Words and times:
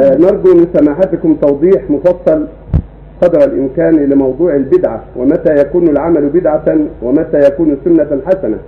آه، 0.00 0.16
نرجو 0.16 0.54
من 0.54 0.66
سماحتكم 0.74 1.36
توضيح 1.42 1.90
مفصل 1.90 2.46
قدر 3.22 3.44
الإمكان 3.44 3.96
لموضوع 3.96 4.54
البدعة 4.54 5.02
ومتى 5.16 5.56
يكون 5.56 5.88
العمل 5.88 6.28
بدعة 6.28 6.76
ومتى 7.02 7.40
يكون 7.46 7.76
سنة 7.84 8.20
حسنة 8.26 8.58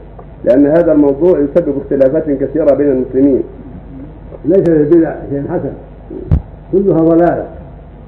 لأن 0.45 0.67
هذا 0.67 0.93
الموضوع 0.93 1.39
يسبب 1.39 1.75
اختلافات 1.79 2.31
كثيرة 2.31 2.75
بين 2.75 2.91
المسلمين. 2.91 3.43
ليس 4.45 4.69
البدع 4.69 5.15
شيء 5.31 5.45
حسن. 5.51 5.73
كلها 6.73 6.99
ضلالة. 6.99 7.47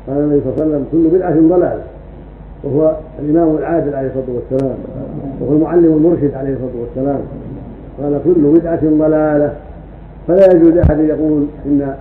قال 0.08 0.18
النبي 0.18 0.40
صلى 0.40 0.52
الله 0.52 0.64
عليه 0.64 0.66
وسلم 0.66 0.84
كل 0.92 1.16
بدعة 1.16 1.34
ضلالة. 1.34 1.82
وهو 2.64 2.96
الإمام 3.18 3.56
العادل 3.56 3.94
عليه 3.94 4.08
الصلاة 4.08 4.36
والسلام. 4.36 4.76
وهو 5.40 5.52
المعلم 5.56 5.84
المرشد 5.84 6.34
عليه 6.34 6.52
الصلاة 6.52 6.80
والسلام. 6.80 7.20
قال 8.02 8.20
كل 8.24 8.58
بدعة 8.58 8.80
ضلالة. 8.84 9.52
فلا 10.28 10.52
يجوز 10.52 10.68
لأحد 10.68 11.00
يقول 11.00 11.46
إن 11.66 11.94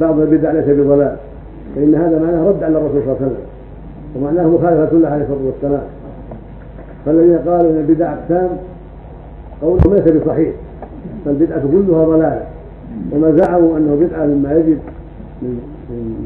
بعض 0.00 0.20
البدع 0.20 0.52
ليس 0.52 0.64
بضلال. 0.64 1.16
فإن 1.76 1.94
هذا 1.94 2.18
معناه 2.18 2.48
رد 2.48 2.62
على 2.62 2.78
الرسول 2.78 3.02
صلى 3.02 3.12
الله 3.12 3.16
عليه 3.20 3.26
وسلم. 3.26 3.36
ومعناه 4.16 4.46
مخالفة 4.46 4.96
له 4.98 5.08
عليه 5.08 5.22
الصلاة 5.22 5.46
والسلام. 5.46 5.82
فالذين 7.06 7.38
قالوا 7.38 7.70
إن 7.70 7.76
البدع 7.88 8.12
أقسام 8.12 8.48
قولهم 9.62 9.94
ليس 9.94 10.22
بصحيح. 10.22 10.52
فالبدعة 11.24 11.62
كلها 11.72 12.04
ضلاله 12.04 12.42
وما 13.12 13.30
زعموا 13.30 13.76
أنه 13.76 13.98
بدعة 14.00 14.26
مما 14.26 14.52
يجب 14.52 14.78
من 15.42 15.60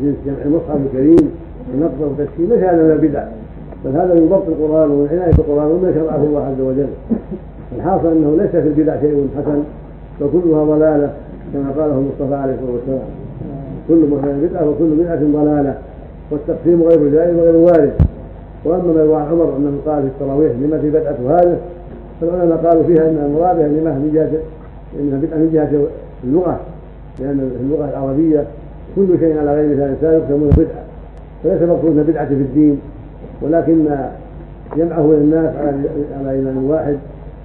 جنس 0.03 0.17
جمع 0.27 0.45
المصحف 0.45 0.77
الكريم 0.87 1.31
ونقضه 1.75 2.07
وتسكين 2.07 2.49
ليس 2.49 2.63
هذا 2.63 2.83
من 2.83 2.91
البدع. 2.91 3.25
بل 3.85 3.91
هذا 3.91 4.15
من 4.15 4.27
ضبط 4.31 4.49
القرآن 4.49 4.91
ومن 4.91 5.09
عناية 5.13 5.33
بالقران 5.33 5.67
وما 5.67 5.93
شرعه 5.95 6.25
الله 6.25 6.47
عز 6.47 6.61
وجل. 6.61 6.89
الحاصل 7.77 8.07
أنه 8.13 8.37
ليس 8.37 8.51
في 8.51 8.69
البدع 8.69 9.01
شيء 9.01 9.29
حسن 9.39 9.63
فكلها 10.21 10.65
ضلالة 10.65 11.13
كما 11.53 11.71
قاله 11.79 11.99
المصطفى 11.99 12.35
عليه 12.35 12.55
الصلاة 12.55 12.73
والسلام. 12.73 13.26
كل 13.89 14.07
محدث 14.11 14.51
بدعة 14.51 14.69
وكل 14.71 14.85
بدعة 14.85 15.21
ضلالة 15.33 15.75
والتقسيم 16.31 16.83
غير 16.83 17.09
جائز 17.09 17.37
وغير 17.37 17.57
وارد. 17.57 17.93
وأما 18.65 18.93
ما 18.93 19.01
يروى 19.01 19.17
عن 19.17 19.27
عمر 19.27 19.57
انه 19.57 19.79
قال 19.87 20.03
في 20.03 20.09
التراويح 20.09 20.53
لما 20.63 20.79
في 20.79 20.91
بدعة 20.91 21.17
هذا 21.29 21.59
فالعلماء 22.21 22.57
قالوا 22.57 22.83
فيها 22.83 23.09
إن 23.11 23.19
المراد 23.27 23.57
لما 23.57 23.91
من 23.91 24.11
جهه 24.15 24.41
انها 25.01 25.19
بدعة 25.19 25.39
من 25.39 25.51
جهة 25.53 25.87
اللغة 26.25 26.61
لأن 27.21 27.51
في 27.59 27.65
اللغة 27.65 27.91
العربية 27.91 28.45
كل 28.97 29.19
شيء 29.19 29.39
على 29.39 29.55
غير 29.55 29.75
مثال 29.75 29.95
سابق 30.01 30.25
يسمونه 30.25 30.51
بدعة. 30.51 30.85
فليس 31.45 31.63
المقصود 31.63 32.07
بدعة 32.09 32.29
في 32.29 32.35
الدين 32.35 32.81
ولكن 33.43 33.85
جمعه 34.77 35.07
للناس 35.07 35.51
على 36.19 36.31
إيمان 36.31 36.67
واحد 36.69 36.97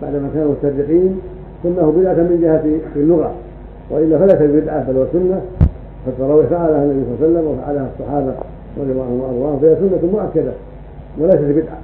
بعدما 0.02 0.30
كانوا 0.33 0.52
مسترقين 0.52 1.20
سماه 1.64 1.92
بدعة 1.92 2.14
من 2.14 2.39
جهة 2.42 2.64
اللغة. 3.02 3.31
وإلا 3.89 4.17
فليس 4.17 4.64
بدعة 4.64 4.92
بل 4.92 4.98
هو 4.98 5.05
سنة 5.14 5.42
فالتراويح 6.05 6.47
فعلها 6.47 6.83
النبي 6.83 7.05
صلى 7.05 7.27
الله 7.27 7.39
عليه 7.39 7.39
وسلم 7.39 7.47
وفعلها 7.47 7.89
الصحابة 7.94 8.33
رضي 8.77 8.91
الله 8.91 9.03
عنهم 9.03 9.19
وأرضاهم 9.19 9.59
فهي 9.59 9.75
سنة 9.75 10.11
مؤكدة 10.11 10.52
وليست 11.19 11.41
بدعة. 11.41 11.77